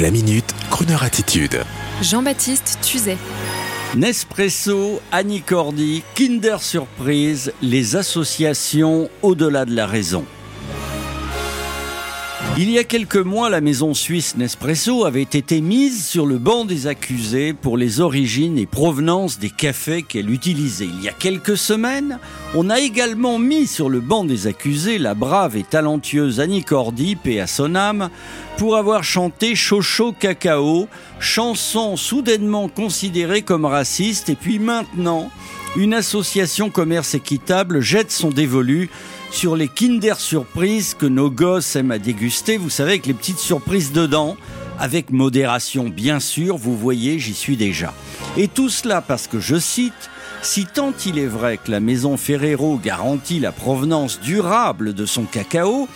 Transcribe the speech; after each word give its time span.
La 0.00 0.10
minute, 0.10 0.54
Kroneur 0.70 1.02
attitude. 1.02 1.60
Jean-Baptiste 2.00 2.78
Tuzet. 2.80 3.18
Nespresso, 3.94 5.02
Annie 5.12 5.42
Cordy, 5.42 6.02
Kinder 6.14 6.62
Surprise, 6.62 7.52
les 7.60 7.94
associations 7.94 9.10
au-delà 9.20 9.66
de 9.66 9.74
la 9.74 9.86
raison. 9.86 10.24
Il 12.56 12.70
y 12.70 12.78
a 12.78 12.84
quelques 12.84 13.16
mois, 13.16 13.50
la 13.50 13.60
maison 13.60 13.92
suisse 13.92 14.34
Nespresso 14.38 15.04
avait 15.04 15.20
été 15.20 15.60
mise 15.60 16.06
sur 16.06 16.24
le 16.24 16.38
banc 16.38 16.64
des 16.64 16.86
accusés 16.86 17.52
pour 17.52 17.76
les 17.76 18.00
origines 18.00 18.56
et 18.56 18.66
provenances 18.66 19.38
des 19.38 19.50
cafés 19.50 20.02
qu'elle 20.02 20.30
utilisait. 20.30 20.86
Il 20.86 21.02
y 21.02 21.08
a 21.10 21.12
quelques 21.12 21.58
semaines, 21.58 22.18
on 22.54 22.68
a 22.68 22.80
également 22.80 23.38
mis 23.38 23.66
sur 23.66 23.88
le 23.88 24.00
banc 24.00 24.24
des 24.24 24.46
accusés 24.46 24.98
la 24.98 25.14
brave 25.14 25.56
et 25.56 25.62
talentueuse 25.62 26.38
Annie 26.38 26.64
Cordy, 26.64 27.16
paix 27.16 27.40
à 27.40 27.46
pour 28.58 28.76
avoir 28.76 29.04
chanté 29.04 29.54
Chocho 29.54 30.12
Cacao, 30.12 30.86
chanson 31.18 31.96
soudainement 31.96 32.68
considérée 32.68 33.42
comme 33.42 33.64
raciste, 33.64 34.28
et 34.28 34.34
puis 34.34 34.58
maintenant, 34.58 35.30
une 35.76 35.94
association 35.94 36.68
commerce 36.68 37.14
équitable 37.14 37.80
jette 37.80 38.12
son 38.12 38.28
dévolu 38.28 38.90
sur 39.30 39.56
les 39.56 39.68
Kinder 39.68 40.20
Surprises 40.20 40.94
que 40.94 41.06
nos 41.06 41.30
gosses 41.30 41.74
aiment 41.76 41.92
à 41.92 41.98
déguster. 41.98 42.58
Vous 42.58 42.68
savez, 42.68 42.92
avec 42.92 43.06
les 43.06 43.14
petites 43.14 43.38
surprises 43.38 43.92
dedans, 43.92 44.36
avec 44.78 45.10
modération 45.10 45.88
bien 45.88 46.20
sûr, 46.20 46.58
vous 46.58 46.76
voyez, 46.76 47.18
j'y 47.18 47.32
suis 47.32 47.56
déjà. 47.56 47.94
Et 48.36 48.48
tout 48.48 48.68
cela 48.68 49.00
parce 49.00 49.26
que, 49.26 49.40
je 49.40 49.56
cite, 49.56 50.10
si 50.42 50.66
tant 50.66 50.92
il 51.06 51.18
est 51.18 51.26
vrai 51.26 51.56
que 51.56 51.70
la 51.70 51.80
maison 51.80 52.16
Ferrero 52.16 52.76
garantit 52.76 53.40
la 53.40 53.52
provenance 53.52 54.20
durable 54.20 54.92
de 54.92 55.06
son 55.06 55.24
cacao, 55.24 55.88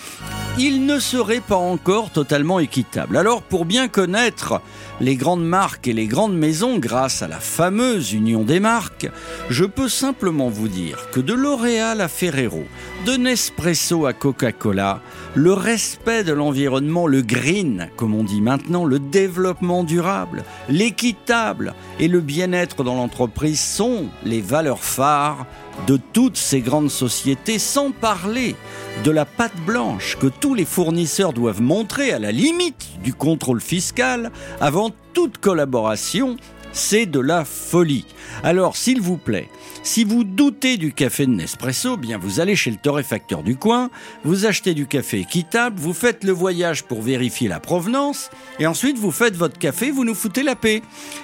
il 0.59 0.87
ne 0.87 0.99
serait 0.99 1.41
pas 1.41 1.57
encore 1.57 2.11
totalement 2.11 2.61
équitable. 2.61 3.17
Alors 3.19 3.43
pour 3.43 3.67
bien 3.67 3.89
connaître 3.89 4.63
les 5.01 5.17
grandes 5.17 5.45
marques 5.45 5.87
et 5.87 5.93
les 5.93 6.07
grandes 6.07 6.37
maisons 6.37 6.79
grâce 6.79 7.23
à 7.23 7.29
la 7.29 7.39
fameuse 7.39 8.15
union 8.15 8.43
des 8.43 8.61
marques, 8.61 9.11
je 9.51 9.65
peux 9.65 9.91
simplement 9.91 10.49
vous 10.49 10.69
dire 10.69 11.11
que 11.11 11.21
de 11.21 11.35
L'Oréal 11.35 12.01
à 12.01 12.09
Ferrero, 12.09 12.65
de 13.05 13.17
Nespresso 13.17 14.07
à 14.07 14.15
Coca-Cola, 14.15 15.03
le 15.35 15.53
respect 15.53 16.25
de 16.25 16.33
l'environnement, 16.33 17.07
le 17.07 17.21
green, 17.21 17.91
comme 17.97 18.15
on 18.15 18.25
dit 18.25 18.41
maintenant, 18.41 18.87
le 18.87 18.99
développement 18.99 19.85
durable, 19.85 20.45
l'équitable 20.71 21.75
et 22.01 22.09
le 22.09 22.21
bien-être 22.21 22.83
dans 22.83 22.95
l'entreprise 22.95 23.61
sont 23.61 24.07
les 24.25 24.41
valeurs 24.41 24.83
phares 24.83 25.47
de 25.87 25.99
toutes 26.13 26.37
ces 26.37 26.61
grandes 26.61 26.91
sociétés, 26.91 27.59
sans 27.59 27.91
parler 27.91 28.57
de 29.05 29.11
la 29.11 29.25
pâte 29.25 29.57
blanche 29.65 30.17
que 30.19 30.27
tous 30.27 30.55
les 30.55 30.65
fournisseurs 30.65 31.33
doivent 31.33 31.63
montrer 31.63 32.13
à 32.13 32.19
la 32.19 32.33
limite 32.33 32.89
du 33.03 33.15
contrôle 33.15 33.61
fiscal 33.61 34.31
avant 34.61 34.91
toute 35.13 35.39
collaboration, 35.39 36.37
c'est 36.73 37.07
de 37.07 37.21
la 37.21 37.45
folie. 37.45 38.05
Alors, 38.43 38.77
s'il 38.77 39.01
vous 39.01 39.17
plaît, 39.17 39.49
si 39.83 40.05
vous 40.05 40.25
doutez 40.25 40.77
du 40.77 40.93
café 40.93 41.25
de 41.25 41.31
Nespresso, 41.31 41.97
bien 41.97 42.19
vous 42.19 42.41
allez 42.41 42.55
chez 42.55 42.71
le 42.71 42.77
torréfacteur 42.77 43.43
du 43.43 43.57
coin, 43.57 43.89
vous 44.25 44.45
achetez 44.45 44.75
du 44.75 44.87
café 44.87 45.21
équitable, 45.21 45.79
vous 45.79 45.95
faites 45.95 46.23
le 46.23 46.33
voyage 46.33 46.85
pour 46.85 47.01
vérifier 47.01 47.49
la 47.49 47.61
provenance, 47.61 48.31
et 48.59 48.67
ensuite 48.67 48.99
vous 48.99 49.11
faites 49.11 49.37
votre 49.37 49.59
café, 49.59 49.91
vous 49.91 50.05
nous 50.05 50.15
foutez 50.15 50.43
la 50.43 50.55
paix. 50.55 50.83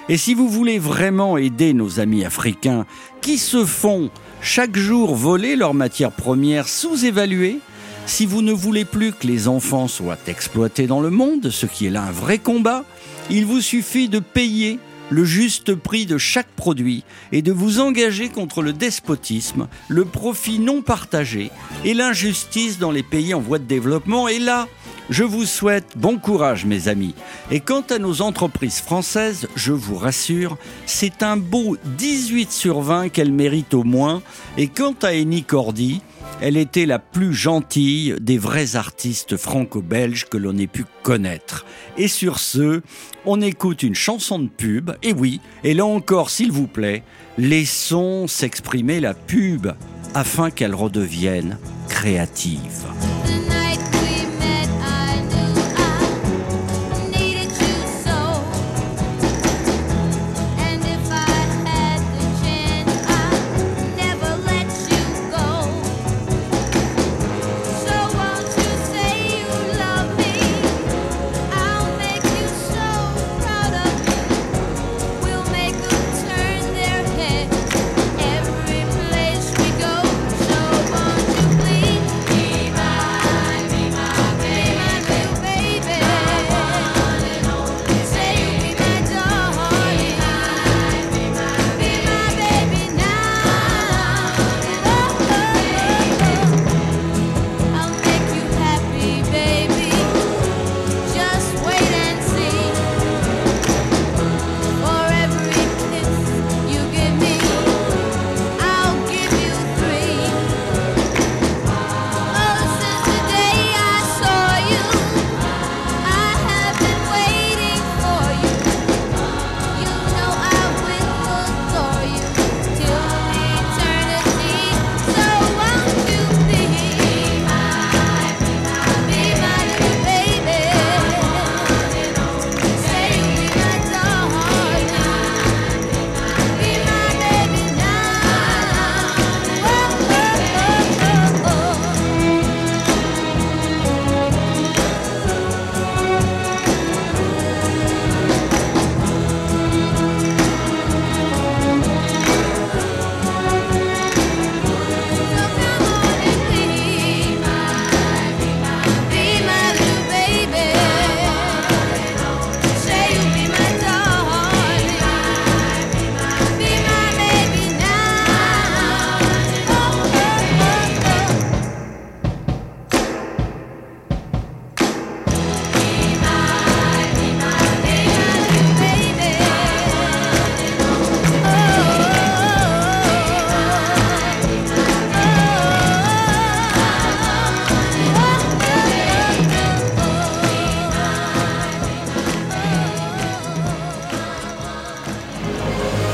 Et 0.09 0.17
si 0.17 0.33
vous 0.33 0.49
voulez 0.49 0.79
vraiment 0.79 1.37
aider 1.37 1.73
nos 1.73 1.99
amis 1.99 2.25
africains 2.25 2.85
qui 3.21 3.37
se 3.37 3.63
font 3.65 4.09
chaque 4.43 4.77
jour 4.77 5.15
voler 5.15 5.55
leurs 5.55 5.73
matières 5.73 6.11
premières 6.11 6.67
sous-évaluées, 6.67 7.59
si 8.05 8.25
vous 8.25 8.41
ne 8.41 8.51
voulez 8.51 8.83
plus 8.83 9.13
que 9.13 9.25
les 9.25 9.47
enfants 9.47 9.87
soient 9.87 10.17
exploités 10.27 10.85
dans 10.85 10.99
le 10.99 11.09
monde, 11.09 11.49
ce 11.49 11.65
qui 11.65 11.85
est 11.85 11.89
là 11.89 12.03
un 12.03 12.11
vrai 12.11 12.39
combat, 12.39 12.83
il 13.29 13.45
vous 13.45 13.61
suffit 13.61 14.09
de 14.09 14.19
payer 14.19 14.79
le 15.09 15.23
juste 15.23 15.75
prix 15.75 16.05
de 16.05 16.17
chaque 16.17 16.49
produit 16.49 17.05
et 17.31 17.41
de 17.41 17.53
vous 17.53 17.79
engager 17.79 18.27
contre 18.27 18.61
le 18.61 18.73
despotisme, 18.73 19.67
le 19.87 20.03
profit 20.03 20.59
non 20.59 20.81
partagé 20.81 21.49
et 21.85 21.93
l'injustice 21.93 22.79
dans 22.79 22.91
les 22.91 23.03
pays 23.03 23.33
en 23.33 23.39
voie 23.39 23.59
de 23.59 23.63
développement. 23.63 24.27
Et 24.27 24.39
là, 24.39 24.67
je 25.13 25.23
vous 25.23 25.45
souhaite 25.45 25.95
bon 25.95 26.17
courage, 26.17 26.65
mes 26.65 26.87
amis. 26.87 27.13
Et 27.51 27.59
quant 27.59 27.83
à 27.91 27.99
nos 27.99 28.23
entreprises 28.23 28.79
françaises, 28.79 29.47
je 29.55 29.71
vous 29.71 29.95
rassure, 29.95 30.57
c'est 30.87 31.21
un 31.21 31.37
beau 31.37 31.77
18 31.97 32.51
sur 32.51 32.81
20 32.81 33.09
qu'elles 33.09 33.31
méritent 33.31 33.75
au 33.75 33.83
moins. 33.83 34.23
Et 34.57 34.67
quant 34.67 34.95
à 35.03 35.13
Eni 35.13 35.43
Cordy, 35.43 36.01
elle 36.41 36.57
était 36.57 36.87
la 36.87 36.97
plus 36.97 37.31
gentille 37.31 38.15
des 38.19 38.39
vrais 38.39 38.75
artistes 38.75 39.37
franco-belges 39.37 40.25
que 40.25 40.37
l'on 40.37 40.57
ait 40.57 40.65
pu 40.65 40.83
connaître. 41.03 41.63
Et 41.95 42.07
sur 42.07 42.39
ce, 42.39 42.81
on 43.27 43.39
écoute 43.39 43.83
une 43.83 43.93
chanson 43.93 44.39
de 44.39 44.49
pub. 44.49 44.93
Et 45.03 45.13
oui, 45.13 45.41
et 45.63 45.75
là 45.75 45.85
encore, 45.85 46.31
s'il 46.31 46.51
vous 46.51 46.67
plaît, 46.67 47.03
laissons 47.37 48.25
s'exprimer 48.27 48.99
la 48.99 49.13
pub 49.13 49.67
afin 50.15 50.49
qu'elle 50.49 50.73
redevienne 50.73 51.59
créative. 51.87 52.87